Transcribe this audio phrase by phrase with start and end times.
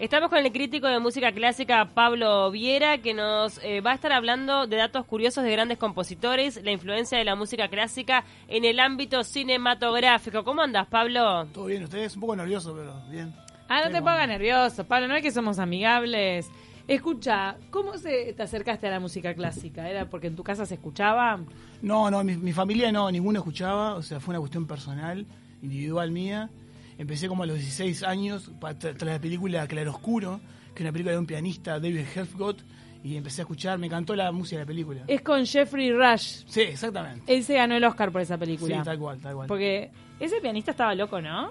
[0.00, 4.12] Estamos con el crítico de música clásica Pablo Viera, que nos eh, va a estar
[4.12, 8.80] hablando de datos curiosos de grandes compositores, la influencia de la música clásica en el
[8.80, 10.42] ámbito cinematográfico.
[10.42, 11.46] ¿Cómo andas, Pablo?
[11.52, 13.32] Todo bien, ustedes un poco nervioso, pero bien.
[13.68, 14.04] Ah, no Sí, te bueno.
[14.06, 16.50] pongas nervioso, Pablo, no es que somos amigables.
[16.88, 19.88] Escucha, ¿cómo se te acercaste a la música clásica?
[19.88, 21.38] ¿Era porque en tu casa se escuchaba?
[21.82, 25.24] No, no, mi, mi familia no, ninguno escuchaba, o sea, fue una cuestión personal,
[25.62, 26.50] individual mía.
[26.98, 30.40] Empecé como a los 16 años, tra- tras la película Claroscuro,
[30.74, 32.62] que es una película de un pianista, David Helfgott,
[33.02, 35.02] y empecé a escuchar, me encantó la música de la película.
[35.06, 36.44] Es con Jeffrey Rush.
[36.46, 37.34] Sí, exactamente.
[37.34, 38.82] Él se ganó el Oscar por esa Sí, película.
[38.82, 39.46] tal cual, tal cual.
[39.48, 39.90] Porque
[40.20, 41.50] ese pianista estaba loco, ¿no?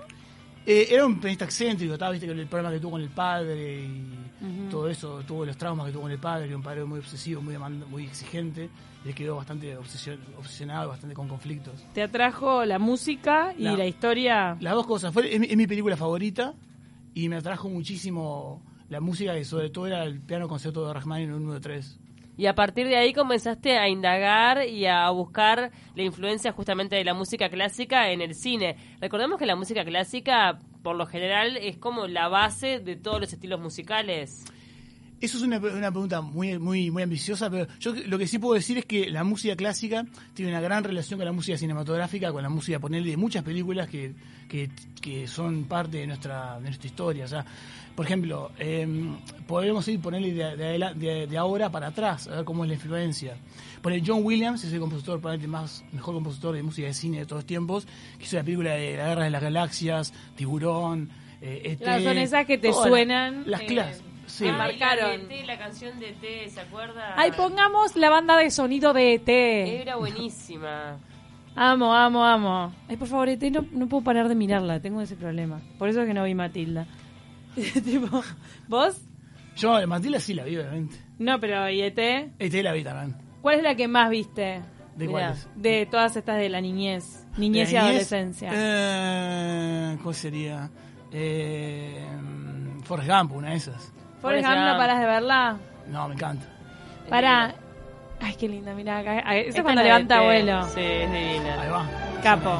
[0.65, 3.83] Eh, era un pianista excéntrico, estaba, viste, con el problema que tuvo con el padre
[3.83, 6.83] y todo eso, tuvo los traumas que tuvo con el padre, que era un padre
[6.85, 7.55] muy obsesivo, muy,
[7.89, 8.69] muy exigente,
[9.05, 11.73] y él quedó bastante obsesio- obsesionado, bastante con conflictos.
[11.93, 14.57] Te atrajo la música y La- la historia.
[14.61, 16.53] Las dos cosas, fue, es, mi, es mi película favorita
[17.13, 21.39] y me atrajo muchísimo la música y sobre todo era el piano concepto de Rachmaninoff
[21.39, 21.99] número 3.
[22.35, 27.03] Y a partir de ahí comenzaste a indagar y a buscar la influencia justamente de
[27.03, 28.75] la música clásica en el cine.
[28.99, 33.33] Recordemos que la música clásica, por lo general, es como la base de todos los
[33.33, 34.45] estilos musicales.
[35.23, 38.55] Eso es una, una pregunta muy, muy, muy ambiciosa, pero yo lo que sí puedo
[38.55, 42.43] decir es que la música clásica tiene una gran relación con la música cinematográfica, con
[42.43, 44.13] la música, ponerle de muchas películas que,
[44.49, 44.69] que,
[45.01, 47.23] que son parte de nuestra, de nuestra historia.
[47.23, 47.45] O sea,
[47.95, 48.85] por ejemplo, eh,
[49.47, 53.37] podemos ir ponerle de, ahora para atrás, a ver cómo es la influencia.
[53.81, 57.19] Por el John Williams es el compositor, probablemente más, mejor compositor de música de cine
[57.19, 61.09] de todos los tiempos, que hizo la película de La Guerra de las Galaxias, Tiburón,
[61.41, 64.12] eh, Claro, son esas que te todas suenan, Las eh, clases.
[64.25, 64.45] Sí.
[64.45, 65.21] que Ay, marcaron.
[65.21, 67.13] la, de ET, la canción de T, ¿se acuerda?
[67.17, 69.29] Ay, pongamos la banda de sonido de ET.
[69.29, 70.97] Era buenísima.
[71.55, 72.73] Amo, amo, amo.
[72.89, 75.61] Ay, por favor, ET, no, no puedo parar de mirarla, tengo ese problema.
[75.77, 76.87] Por eso es que no vi Matilda.
[77.55, 78.23] tipo,
[78.67, 79.01] ¿vos?
[79.55, 80.95] Yo, Matilda sí la vi, obviamente.
[81.19, 81.99] No, pero ¿y ET?
[82.39, 83.15] Este la vi también.
[83.41, 84.61] ¿Cuál es la que más viste
[84.95, 85.11] ¿De Mirá.
[85.11, 85.47] cuáles?
[85.55, 87.25] de todas estas de la niñez?
[87.37, 88.49] Niñez ¿De y la adolescencia.
[88.53, 90.71] Eh, ¿Cuál sería?
[91.11, 92.03] Eh,
[92.83, 93.93] Forrest Gump, una de esas.
[94.23, 95.57] Forrest Gump, ¿no paras de verla?
[95.87, 96.45] No, me encanta.
[97.09, 97.53] Para.
[98.21, 99.21] Ay, qué linda, mira acá.
[99.25, 100.25] Ay, Eso Esta es cuando levanta T.
[100.25, 100.63] vuelo.
[100.69, 101.61] Sí, es divina.
[101.61, 101.89] Ahí va.
[102.23, 102.57] Capo.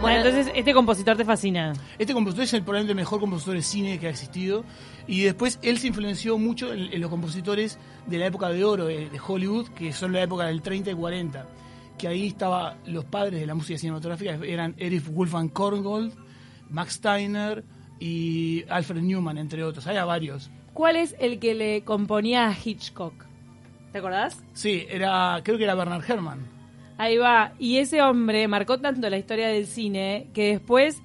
[0.00, 1.72] Bueno, entonces este compositor te fascina.
[1.98, 4.64] Este compositor es el, probablemente el mejor compositor de cine que ha existido.
[5.06, 8.86] Y después él se influenció mucho en, en los compositores de la época de oro
[8.86, 11.46] de, de Hollywood, que son la época del 30 y 40.
[11.98, 16.14] Que ahí estaban los padres de la música cinematográfica, eran Erich Wolfgang Korngold,
[16.68, 17.64] Max Steiner
[17.98, 19.86] y Alfred Newman, entre otros.
[19.86, 20.50] Había varios.
[20.74, 23.14] ¿Cuál es el que le componía a Hitchcock?
[23.92, 24.42] ¿Te acordás?
[24.52, 26.40] Sí, era, creo que era Bernard Herrmann.
[26.98, 27.52] Ahí va.
[27.58, 31.00] Y ese hombre marcó tanto la historia del cine que después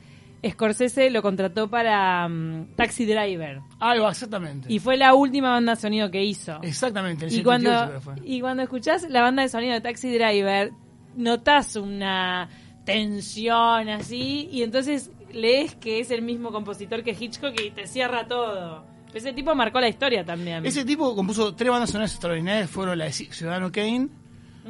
[0.47, 3.59] Scorsese lo contrató para mm, Taxi Driver.
[3.79, 4.72] Ah, ahí va, exactamente.
[4.73, 6.59] Y fue la última banda de sonido que hizo.
[6.63, 8.16] exactamente, el Y 78 cuando, fue.
[8.25, 10.72] y cuando escuchás la banda de sonido de Taxi Driver,
[11.16, 12.50] notás una
[12.85, 18.27] tensión así, y entonces lees que es el mismo compositor que Hitchcock y te cierra
[18.27, 18.85] todo.
[19.13, 20.65] Ese tipo marcó la historia también.
[20.65, 24.07] Ese tipo compuso tres bandas sonoras extraordinarias, fueron la de Ci- Ciudadano Kane,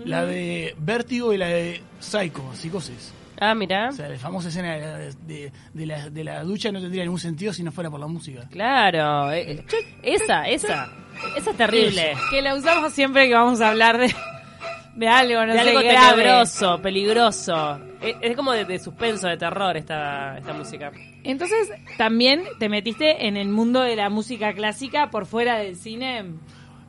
[0.06, 3.14] la de Vértigo y la de Psycho, Psicosis.
[3.40, 3.90] Ah, mira.
[3.90, 7.04] O sea, la famosa escena de la, de, de la, de la ducha no tendría
[7.04, 8.48] ningún sentido si no fuera por la música.
[8.52, 9.32] Claro.
[9.32, 9.64] eh,
[10.04, 10.92] esa, esa.
[11.36, 12.14] Esa es terrible.
[12.30, 14.14] Que la usamos siempre que vamos a hablar de,
[14.96, 17.80] de algo, no de sé, algo tenebroso, peligroso.
[18.02, 20.92] Es, es como de, de suspenso, de terror esta, esta música.
[21.24, 26.26] Entonces, también te metiste en el mundo de la música clásica por fuera del cine.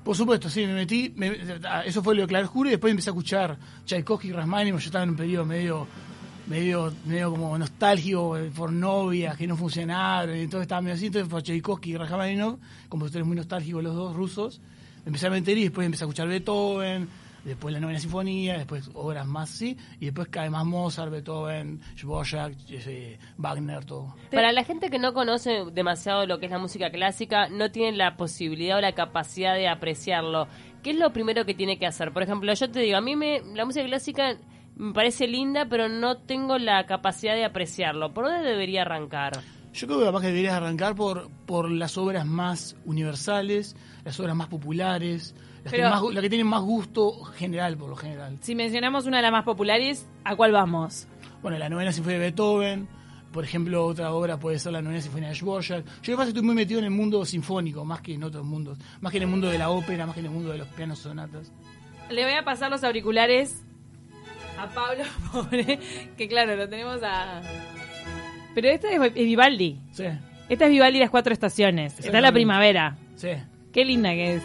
[0.04, 1.36] Por supuesto, sí, me metí, me-
[1.84, 5.04] eso fue lo claro oscuro y después empecé a escuchar Tchaikovsky y Rachmaninoff, yo estaba
[5.04, 5.86] en un periodo medio
[6.48, 11.06] medio medio como nostálgico eh, por novias que no funcionaron y todo estaba medio así,
[11.06, 12.58] entonces fue Tchaikovsky y Rachmaninoff,
[12.88, 14.60] compositores muy nostálgicos los dos rusos,
[15.04, 17.08] me empecé a meter y después empecé a escuchar Beethoven,
[17.44, 22.54] después la novena sinfonía, después obras más así, y después cae más Mozart, Beethoven, Dvorak,
[23.36, 24.14] Wagner, todo.
[24.30, 27.97] Para la gente que no conoce demasiado lo que es la música clásica, no tiene
[27.97, 30.46] la posibilidad o la capacidad de apreciarlo.
[30.82, 32.12] ¿Qué es lo primero que tiene que hacer?
[32.12, 34.37] Por ejemplo, yo te digo, a mí me, la música clásica
[34.76, 38.12] me parece linda, pero no tengo la capacidad de apreciarlo.
[38.12, 39.32] ¿Por dónde debería arrancar?
[39.72, 43.75] Yo creo que capaz que deberías arrancar por, por las obras más universales,
[44.05, 45.34] las obras más populares,
[45.64, 48.38] las, Pero- que, más, las que tienen más gusto general, por lo general.
[48.41, 51.06] Si mencionamos una de las más populares, ¿a cuál vamos?
[51.43, 52.88] Bueno, la novena sinfonía de Beethoven,
[53.32, 55.85] por ejemplo, otra obra puede ser la novena sinfonía de Dvorak.
[56.03, 59.11] Yo además estoy muy metido en el mundo sinfónico, más que en otros mundos, más
[59.11, 60.99] que en el mundo de la ópera, más que en el mundo de los pianos
[60.99, 61.50] sonatas.
[62.11, 63.64] Le voy a pasar los auriculares
[64.59, 65.79] a Pablo, pobre,
[66.17, 67.41] que claro, lo tenemos a...
[68.55, 69.81] Pero este es, Vivaldi.
[69.93, 70.05] Sí.
[70.49, 71.99] Esta es Vivaldi las cuatro estaciones.
[71.99, 72.99] Está la primavera.
[73.17, 73.31] Sí.
[73.73, 74.43] Qué linda que es.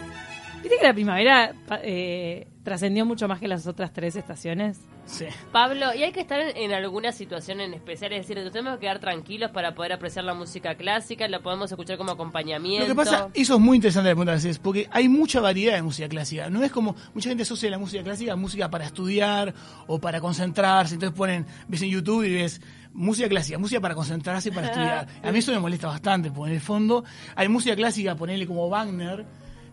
[0.62, 4.80] ¿Viste que la primavera pa- eh, trascendió mucho más que las otras tres estaciones?
[5.06, 5.24] Sí.
[5.52, 8.80] Pablo, y hay que estar en, alguna situación en especial, es decir, nos tenemos que
[8.82, 12.86] quedar tranquilos para poder apreciar la música clásica, la podemos escuchar como acompañamiento.
[12.86, 15.76] Lo que pasa, eso es muy interesante la pregunta que haces, porque hay mucha variedad
[15.76, 16.50] de música clásica.
[16.50, 19.54] No es como, mucha gente asocia la música clásica a música para estudiar
[19.86, 20.94] o para concentrarse.
[20.94, 22.60] Entonces ponen, ves en YouTube y ves
[22.92, 25.08] música clásica, música para concentrarse y para estudiar.
[25.22, 27.02] A mí eso me molesta bastante, porque en el fondo
[27.34, 29.24] hay música clásica, ponerle como Wagner,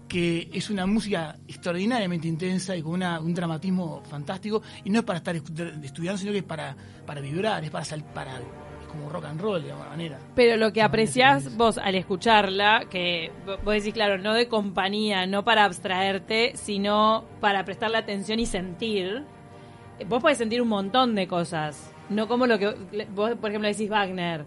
[0.08, 5.06] que es una música extraordinariamente intensa y con una- un dramatismo fantástico, y no es
[5.06, 6.76] para estar estu- estudiando, sino que es para,
[7.06, 10.20] para vibrar, es para, sal- para es como rock and roll de alguna manera.
[10.36, 15.26] Pero lo que apreciás vos al escucharla, que vo- vos decís, claro, no de compañía,
[15.26, 19.24] no para abstraerte, sino para prestarle atención y sentir,
[20.00, 21.92] eh, vos podés sentir un montón de cosas.
[22.10, 22.68] No como lo que
[23.16, 24.46] vos, por ejemplo, decís Wagner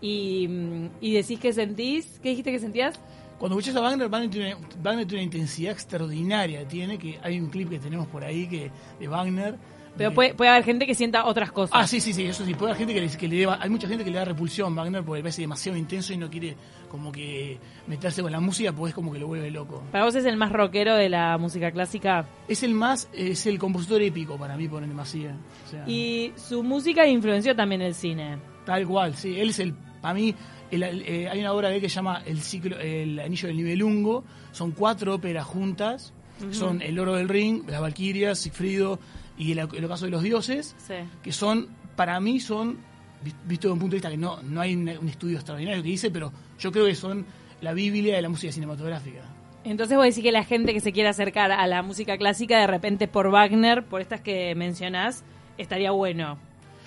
[0.00, 2.20] y, mm, y decís que sentís.
[2.22, 3.00] ¿Qué dijiste que sentías?
[3.40, 6.68] Cuando escuchas a Wagner, Wagner tiene, Wagner tiene una intensidad extraordinaria.
[6.68, 8.70] Tiene que hay un clip que tenemos por ahí que
[9.00, 9.56] de Wagner.
[9.96, 11.72] Pero de- puede, puede haber gente que sienta otras cosas.
[11.74, 12.54] Ah, sí, sí, sí, eso sí.
[12.54, 14.72] Puede haber gente que le, que le dé- hay mucha gente que le da repulsión
[14.78, 16.54] a Wagner porque parece demasiado intenso y no quiere
[16.90, 17.58] como que
[17.88, 19.82] meterse con la música porque es como que lo vuelve loco.
[19.90, 22.26] Para vos es el más rockero de la música clásica.
[22.46, 25.36] Es el más, es el compositor épico para mí, por demasiado.
[25.66, 28.36] O sea, Y su música influenció también el cine.
[28.66, 29.40] Tal cual, sí.
[29.40, 30.34] Él es el, para mí,
[30.70, 33.48] el- el- eh, hay una obra de él que se llama El ciclo, el Anillo
[33.48, 34.24] del Nibelungo.
[34.52, 36.12] Son cuatro óperas juntas.
[36.52, 38.98] Son El Oro del Ring, Las Valquirias, Sigfrido
[39.36, 40.74] y el, el Ocaso de los Dioses.
[40.78, 40.94] Sí.
[41.22, 42.78] Que son, para mí, son,
[43.22, 45.82] vi- visto desde un punto de vista que no, no hay un, un estudio extraordinario
[45.82, 47.26] que dice, pero yo creo que son
[47.60, 49.20] la Biblia de la música cinematográfica.
[49.64, 52.66] Entonces vos decís que la gente que se quiera acercar a la música clásica de
[52.66, 55.22] repente por Wagner, por estas que mencionás,
[55.58, 56.38] estaría bueno.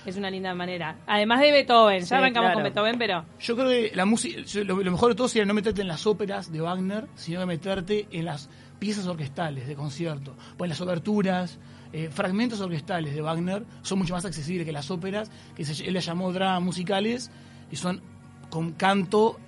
[0.06, 0.96] Es una linda manera.
[1.06, 2.54] Además de Beethoven, Sí, ya arrancamos claro.
[2.54, 5.46] con Beethoven, pero Yo creo que la música, yo- lo, lo mejor de todo sería
[5.46, 8.48] no meterte en las óperas de Wagner, sino que meterte en las
[8.78, 10.36] piezas orquestales de concierto.
[10.58, 11.58] Pues las oberturas,
[11.92, 15.94] eh, fragmentos orquestales de Wagner son mucho más accesibles que las óperas, que se- él
[15.94, 17.30] las llamó dramas musicales,
[17.70, 18.02] y son
[18.50, 19.38] con canto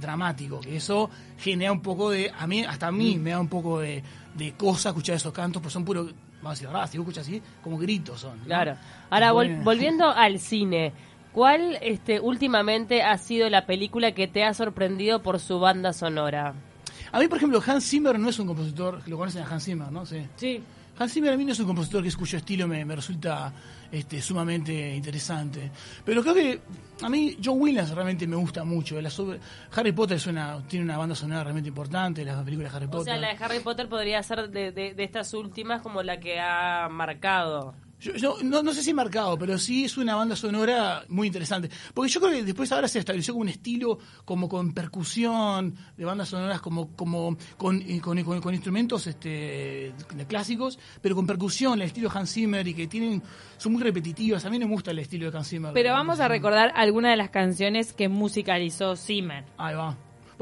[0.00, 3.48] dramático, que eso genera un poco de, a mí, hasta a mí me da un
[3.48, 4.02] poco de,
[4.34, 6.08] de cosa escuchar esos cantos, pues son puro,
[6.42, 8.38] la verdad, si vos escuchas así, como gritos son.
[8.40, 8.44] ¿no?
[8.44, 8.76] Claro.
[9.10, 10.92] Ahora, vol- volviendo al cine,
[11.32, 16.54] ¿cuál este, últimamente ha sido la película que te ha sorprendido por su banda sonora?
[17.12, 19.92] A mí, por ejemplo, Hans Zimmer no es un compositor, lo conocen a Hans Zimmer,
[19.92, 20.06] ¿no?
[20.06, 20.26] Sí.
[20.36, 20.62] sí.
[20.98, 23.52] Hans Zimmer a mí no es un compositor que es cuyo estilo me, me resulta
[23.90, 25.70] este, sumamente interesante.
[26.04, 26.60] Pero creo que
[27.02, 29.00] a mí John Williams realmente me gusta mucho.
[29.00, 29.40] La sobre-
[29.74, 32.90] Harry Potter es una, tiene una banda sonora realmente importante, las películas de Harry O
[32.90, 33.04] Potter.
[33.14, 36.38] sea, la de Harry Potter podría ser de, de- de estas últimas como la que
[36.38, 37.74] ha marcado.
[38.02, 41.70] Yo, yo no, no sé si marcado, pero sí es una banda sonora muy interesante.
[41.94, 46.04] Porque yo creo que después ahora se estableció como un estilo, como con percusión, de
[46.04, 49.94] bandas sonoras como, como con, eh, con, con- con instrumentos este,
[50.28, 53.22] clásicos, pero con percusión, el estilo Hans Zimmer, y que tienen
[53.56, 54.44] son muy repetitivas.
[54.44, 55.72] A mí no me gusta el estilo de Hans Zimmer.
[55.72, 59.44] Pero vamos a recordar algunas de las canciones que musicalizó Zimmer.
[59.56, 59.96] Ahí va.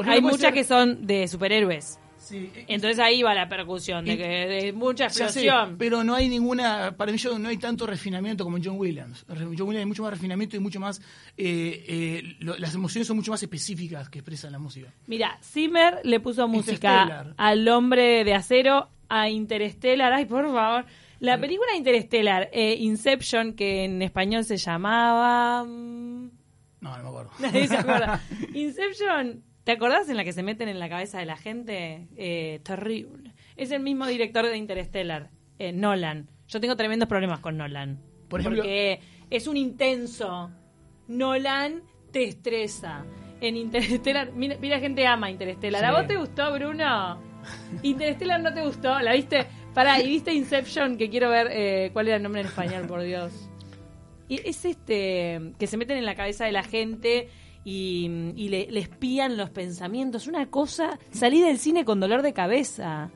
[0.06, 1.98] Hay muchas ser- que son de superhéroes.
[2.20, 5.76] Sí, Entonces ahí va la percusión, de, que, de mucha Ya sé, explosión.
[5.78, 9.24] pero no hay ninguna, para mí yo no hay tanto refinamiento como en John Williams.
[9.26, 11.00] John Williams hay mucho más refinamiento y mucho más,
[11.36, 14.92] eh, eh, lo- las emociones son mucho más específicas que expresan la música.
[15.06, 20.12] Mira, Zimmer le puso música al hombre de acero, a Interstellar.
[20.12, 20.84] Ay, por favor.
[21.18, 25.64] La película Interstellar, eh, Inception, que en español se llamaba.
[25.64, 26.30] mm,
[26.80, 27.30] No, no me acuerdo.
[27.40, 28.20] Nadie se acuerda.
[28.54, 32.08] Inception, ¿te acordás en la que se meten en la cabeza de la gente?
[32.16, 33.34] Eh, terrible.
[33.56, 36.28] Es el mismo director de Interstellar, eh, Nolan.
[36.48, 38.00] Yo tengo tremendos problemas con Nolan.
[38.28, 39.00] Por ejemplo- porque
[39.30, 40.50] es un intenso.
[41.08, 43.04] Nolan te estresa.
[43.40, 45.84] En Interstellar, mira, mira gente ama Interstellar.
[45.84, 47.20] ¿A vos te gustó, Bruno?
[47.82, 49.46] Interstellar no te gustó, ¿la viste?
[49.74, 50.96] Pará, ¿y viste Inception?
[50.98, 53.48] Que quiero ver eh, cuál era el nombre en español, por Dios.
[54.28, 57.28] Y es este que se meten en la cabeza de la gente
[57.64, 60.26] y, y le, le espían los pensamientos.
[60.26, 63.10] Una cosa, salí del cine con dolor de cabeza.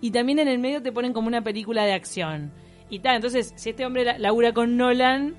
[0.00, 2.52] Y también en el medio te ponen como una película de acción.
[2.90, 5.34] Y tal, entonces, si este hombre la- labura con Nolan,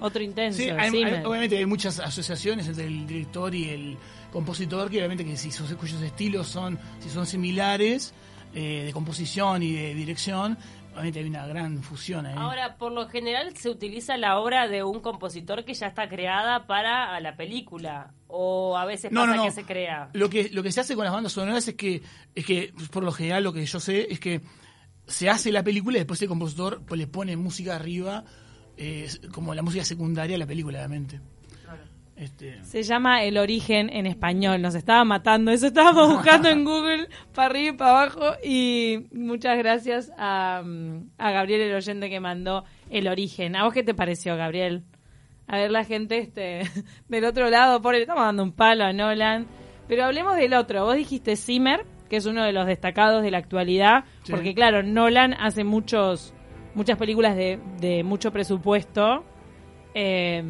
[0.00, 0.58] otro intenso.
[0.58, 1.14] Sí, hay- Zimmer.
[1.16, 3.96] hay- obviamente hay muchas asociaciones entre el director y el
[4.32, 8.12] compositor que obviamente que si sus cuyos estilos son si son similares
[8.54, 10.56] eh, de composición y de dirección
[10.92, 12.34] obviamente hay una gran fusión ahí.
[12.36, 16.66] Ahora, por lo general se utiliza la obra de un compositor que ya está creada
[16.66, 18.12] para a la película.
[18.26, 19.44] O a veces No, pasa no, no.
[19.46, 20.10] que se crea.
[20.12, 22.02] Lo que, lo que se hace con las bandas sonoras es que,
[22.34, 24.42] es que, por lo general, lo que yo sé es que
[25.06, 28.24] se hace la película y después el compositor pues, le pone música arriba,
[28.76, 31.20] eh, como la música secundaria a la película, obviamente.
[32.18, 34.60] Este, Se llama El Origen en español.
[34.60, 35.52] Nos estaba matando.
[35.52, 38.32] Eso estábamos buscando en Google para arriba y para abajo.
[38.42, 43.54] Y muchas gracias a, mm, a Gabriel, el oyente que mandó El Origen.
[43.54, 44.82] ¿A vos qué te pareció, Gabriel?
[45.46, 46.62] A ver, la gente este
[47.08, 49.46] del otro lado, por le estamos dando un palo a Nolan.
[49.86, 50.84] Pero hablemos del otro.
[50.84, 54.04] Vos dijiste Zimmer, que es uno de los destacados de la actualidad.
[54.24, 54.32] Sí.
[54.32, 56.34] Porque, claro, Nolan hace muchos
[56.74, 59.24] muchas películas de, de mucho presupuesto
[59.94, 60.42] eh,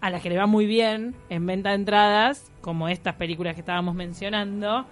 [0.00, 3.60] a las que le va muy bien en venta de entradas, como estas películas que
[3.60, 4.86] estábamos mencionando.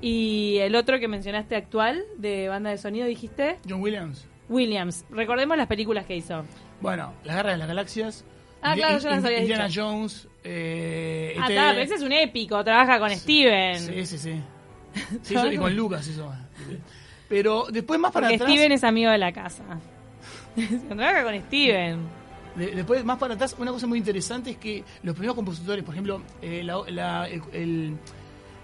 [0.00, 4.26] Y el otro que mencionaste actual, de banda de sonido, dijiste, John Williams.
[4.48, 5.04] Williams.
[5.10, 6.44] Recordemos las películas que hizo.
[6.80, 8.24] Bueno, Las Guerras de las Galaxias.
[8.62, 9.82] Ah, claro, ya las habías Indiana dicho.
[9.82, 10.28] Jones.
[10.44, 13.78] Eh, Ah, este- está, pero ese es un épico, trabaja con Steven.
[13.78, 14.40] Sí, sí, sí.
[15.22, 16.32] Sí, eso- y con Lucas eso.
[17.28, 18.50] Pero después más para porque atrás.
[18.50, 19.62] Steven es amigo de la casa.
[20.88, 22.19] trabaja con Steven.
[22.60, 25.94] De- después más para atrás, una cosa muy interesante es que los primeros compositores, por
[25.94, 27.96] ejemplo, eh, la, la- el- el-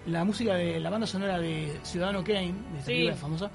[0.07, 2.93] la música de la banda sonora de Ciudadano Kane, de esta Sí.
[2.93, 3.51] película famosa,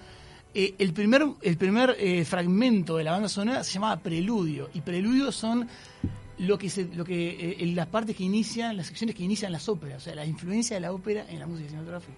[0.54, 4.70] eh, el primer, el primer eh, fragmento de la banda sonora se llamaba Preludio.
[4.74, 5.68] Y Preludio son
[6.40, 9.70] lo que se, lo que eh, las partes que inician, las secciones que inician las
[9.70, 12.18] óperas, o sea, la influencia de la ópera en la música cinematográfica.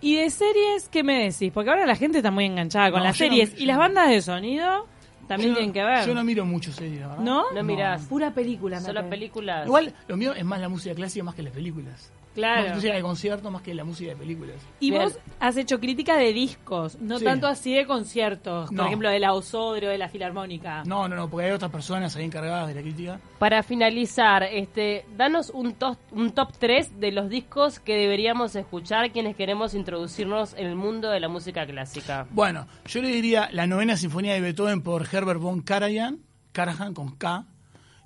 [0.00, 1.50] ¿Y de series qué me decís?
[1.52, 3.58] Porque ahora la gente está muy enganchada con No, las no- series.
[3.58, 4.86] ¿Y las bandas de sonido?
[5.32, 6.06] También Yo no- tienen que ver.
[6.06, 7.22] Yo no miro mucho series, la verdad.
[7.24, 7.44] ¿No?
[7.52, 8.02] No mirás.
[8.06, 8.80] Pura película.
[8.80, 9.66] Solo películas.
[9.66, 12.10] Igual, lo mío es más la música clásica más que las películas.
[12.34, 12.62] Claro.
[12.68, 14.56] Más música de concierto más que la música de películas.
[14.80, 15.02] Y Bien.
[15.02, 17.24] vos has hecho crítica de discos, no Sí.
[17.24, 18.86] tanto así de conciertos, por No.
[18.86, 20.82] ejemplo de la Osodro, de la Filarmónica.
[20.86, 23.20] No, no, no, porque hay otras personas ahí encargadas de la crítica.
[23.38, 29.10] Para finalizar, este, danos un top, un top 3 de los discos que deberíamos escuchar
[29.12, 32.26] quienes queremos introducirnos en el mundo de la música clásica.
[32.30, 36.20] Bueno, yo le diría la novena sinfonía de Beethoven por Herbert von Karajan,
[36.52, 37.46] Karajan con K.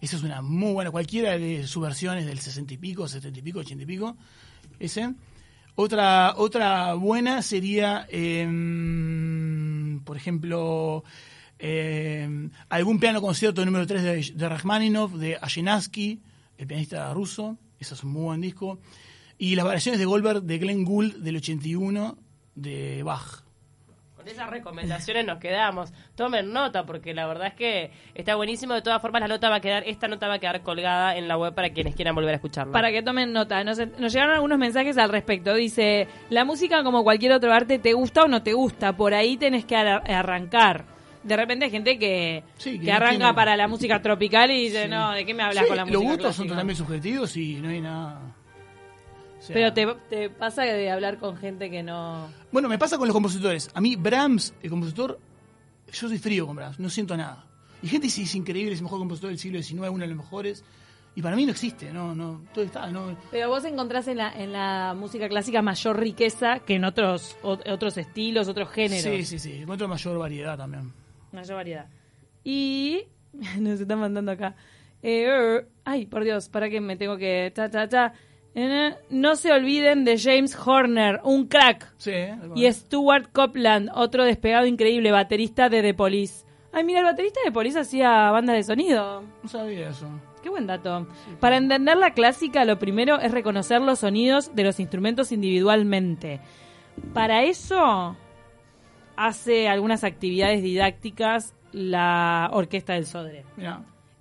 [0.06, 3.42] Esa es una muy buena, cualquiera de sus versiones del 60 y pico, 70 y
[3.42, 4.16] pico, 80 y pico.
[4.78, 5.12] Ese.
[5.74, 11.02] Otra, otra buena sería, em, por ejemplo,
[11.58, 16.20] em, algún piano concierto número 3 de, de Rachmaninoff, de Ajenasky,
[16.56, 17.58] el pianista ruso.
[17.80, 18.78] Ese es un muy buen disco.
[19.38, 22.16] Y las variaciones de Goldberg de Glenn Gould del 81
[22.54, 23.42] de Bach.
[24.26, 25.92] Con esas recomendaciones nos quedamos.
[26.16, 28.74] Tomen nota porque la verdad es que está buenísimo.
[28.74, 31.28] De todas formas, la nota va a quedar, esta nota va a quedar colgada en
[31.28, 32.72] la web para quienes quieran volver a escucharla.
[32.72, 35.54] Para que tomen nota, nos, nos llegaron algunos mensajes al respecto.
[35.54, 38.96] Dice, la música como cualquier otro arte, ¿te gusta o no te gusta?
[38.96, 40.86] Por ahí tenés que ar- arrancar.
[41.22, 44.84] De repente hay gente que, Sí, que arranca tiene- para la música tropical y dice,
[44.84, 44.88] Sí.
[44.90, 46.54] no, ¿de qué me hablas Sí, con la música Los gustos son clásica?".
[46.54, 48.20] totalmente subjetivos y no hay nada.
[49.46, 52.28] Sea, Pero te, te pasa de hablar con gente que no...
[52.52, 53.70] Bueno, me pasa con los compositores.
[53.74, 55.18] A mí, Brahms, el compositor,
[55.92, 57.44] yo soy frío con Brahms, no siento nada.
[57.82, 60.16] Y gente dice, es increíble, es el mejor compositor del siglo XIX, uno de los
[60.16, 60.64] mejores.
[61.14, 63.16] Y para mí no existe, no, no, todo está, no.
[63.30, 67.58] Pero vos encontrás en la, en la música clásica mayor riqueza que en otros o-
[67.70, 69.02] otros estilos, otros géneros.
[69.02, 70.92] Sí, sí, sí, encuentro mayor variedad también.
[71.32, 71.86] Mayor variedad.
[72.44, 73.04] Y
[73.58, 74.56] nos están mandando acá.
[75.02, 77.50] Eh, er, ay, por Dios, para que me tengo que...
[77.54, 78.12] Ta, ta, ta.
[79.10, 81.92] No se olviden de James Horner, un crack.
[81.98, 82.12] Sí.
[82.54, 86.46] Y Stuart Copeland, otro despegado increíble, baterista de The Police.
[86.72, 89.22] Ay, mira, el baterista de The Police hacía banda de sonido.
[89.42, 90.08] No sabía eso.
[90.42, 91.06] Qué buen dato.
[91.40, 96.40] Para entender la clásica, lo primero es reconocer los sonidos de los instrumentos individualmente.
[97.12, 98.16] Para eso
[99.16, 103.44] hace algunas actividades didácticas la Orquesta del Sodre.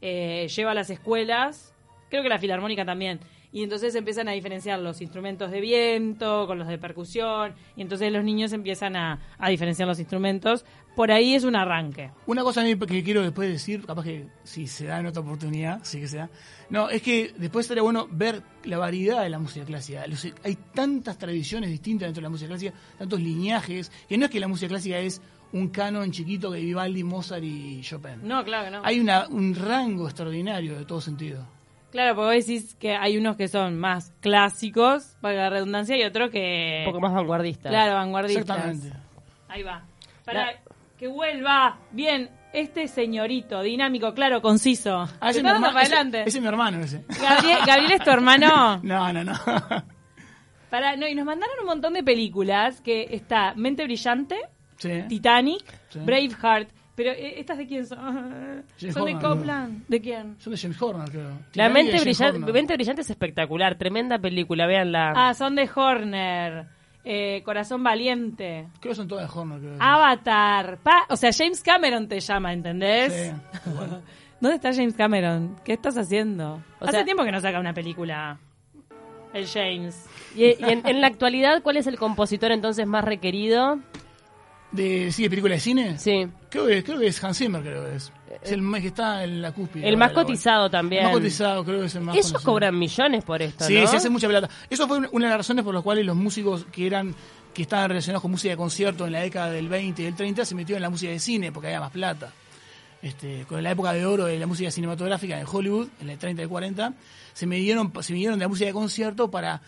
[0.01, 1.73] Eh, lleva a las escuelas,
[2.09, 3.19] creo que la Filarmónica también,
[3.55, 8.11] y entonces empiezan a diferenciar los instrumentos de viento con los de percusión, y entonces
[8.11, 10.65] los niños empiezan a, a diferenciar los instrumentos.
[10.93, 12.11] Por ahí es un arranque.
[12.25, 16.01] Una cosa que quiero después decir, capaz que si se da en otra oportunidad, sí
[16.01, 16.29] que sea.
[16.69, 20.05] No, es que después estaría bueno ver la variedad de la música clásica.
[20.05, 24.31] Los- hay tantas tradiciones distintas dentro de la música clásica, tantos lineajes, que no es
[24.31, 25.21] que la música clásica es
[25.53, 28.19] un canon chiquito que Vivaldi, Mozart y Chopin.
[28.23, 28.81] No, claro que no.
[28.83, 31.54] Hay una, un rango extraordinario de todo sentido.
[31.91, 36.03] Claro, porque vos decís que hay unos que son más clásicos, para la redundancia, y
[36.03, 36.83] otros que...
[36.85, 37.69] Un poco más vanguardista.
[37.69, 38.41] Claro, vanguardistas.
[38.57, 38.91] Exactamente.
[39.47, 39.83] Ahí va.
[40.25, 40.59] Para La-
[40.97, 45.07] que vuelva bien este señorito, dinámico, claro, conciso.
[45.19, 45.67] Ah, ese mi hermano.
[45.73, 46.21] para Ese, adelante.
[46.25, 47.03] ese es mi hermano, ese.
[47.21, 48.79] Gabriel, Gabriel es tu hermano.
[48.83, 49.33] No, no, no.
[50.69, 54.37] Para, no, y nos mandaron un montón de películas que está Mente Brillante,
[54.77, 55.03] Sí.
[55.07, 55.99] Titanic, Sí.
[55.99, 56.69] Braveheart.
[56.95, 57.97] Pero, eh, ¿estas de quién son?
[58.79, 59.83] James ¿Son de Copland?
[59.87, 60.35] ¿De quién?
[60.39, 61.29] Son de James Horner, creo.
[61.53, 62.53] La mente brillante, Horner.
[62.53, 65.13] mente brillante es espectacular, tremenda película, véanla.
[65.15, 66.67] Ah, son de Horner.
[67.03, 68.67] Eh, Corazón Valiente.
[68.79, 69.75] Creo que son todas de Horner, creo.
[69.79, 70.79] Avatar.
[70.81, 73.13] Pa- o sea, James Cameron te llama, ¿entendés?
[73.13, 74.01] Sí, bueno.
[74.39, 75.55] ¿Dónde está James Cameron?
[75.63, 76.61] ¿Qué estás haciendo?
[76.79, 78.37] O Hace sea- tiempo que no saca una película.
[79.33, 80.05] El James.
[80.35, 83.79] Y, y en, en la actualidad, ¿cuál es el compositor entonces más requerido?
[84.75, 85.97] De, sí, de película de cine.
[85.97, 88.11] Sí, Creo que, creo que es Hans Zimmer, creo que es.
[88.43, 89.87] Es el más que está en la cúspide.
[89.87, 91.03] el más la cotizado El también.
[91.05, 92.51] más cotizado, creo que es el más Ellos conocido.
[92.51, 93.87] cobran millones por esto, Sí, ¿no?
[93.87, 94.49] se hace mucha plata.
[94.69, 97.15] Eso fue una de las razones por las cuales los músicos que eran
[97.53, 100.43] que estaban relacionados con música de concierto en la década del 20 y del 30
[100.43, 102.33] se metieron en la música de cine porque había más plata.
[103.01, 106.43] Este, con la época de oro de la música cinematográfica en Hollywood, en el 30
[106.43, 106.93] y 40,
[107.33, 109.61] se midieron, se midieron de la música de concierto para,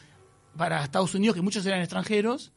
[0.58, 2.52] para Estados Unidos, que muchos eran extranjeros,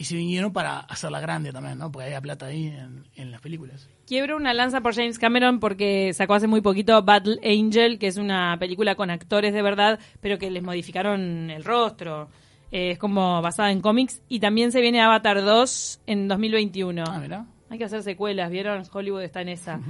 [0.00, 1.92] y se vinieron para hacerla grande también, ¿no?
[1.92, 3.86] Porque había plata ahí en, en las películas.
[4.06, 8.16] Quiebro una lanza por James Cameron porque sacó hace muy poquito Battle Angel, que es
[8.16, 12.30] una película con actores de verdad, pero que les modificaron el rostro.
[12.72, 14.22] Eh, es como basada en cómics.
[14.26, 17.04] Y también se viene Avatar 2 en 2021.
[17.06, 17.44] Ah, mirá.
[17.68, 18.82] Hay que hacer secuelas, ¿vieron?
[18.90, 19.80] Hollywood está en esa.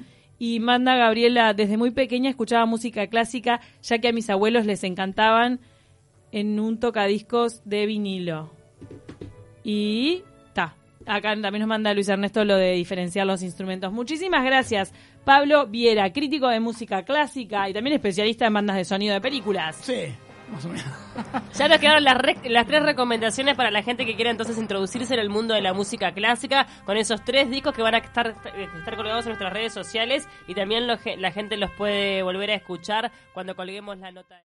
[0.40, 4.83] Y manda Gabriela, desde muy pequeña escuchaba música clásica, ya que a mis abuelos les
[4.83, 5.61] encantaban
[6.33, 8.59] en un tocadiscos de vinilo.
[9.64, 10.75] Y ta.
[11.07, 13.93] Acá también nos manda Luis Ernesto lo de diferenciar los instrumentos.
[13.93, 14.93] Muchísimas gracias.
[15.25, 19.76] Pablo Viera, crítico de música clásica y también especialista en bandas de sonido de películas.
[19.76, 20.07] Sí,
[20.50, 20.85] más o menos.
[21.59, 25.12] Ya nos quedaron las, re- las tres recomendaciones para la gente que quiera entonces introducirse
[25.12, 28.29] en el mundo de la música clásica con esos tres discos que van a estar,
[28.79, 32.55] estar colgados en nuestras redes sociales y también lo la gente los puede volver a
[32.55, 34.38] escuchar cuando colguemos la nota.